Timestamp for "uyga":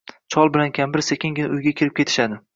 1.61-1.77